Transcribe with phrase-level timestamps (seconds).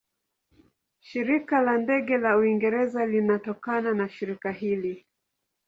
[0.99, 5.05] Shirika la Ndege la Uingereza linatokana na shirika hili.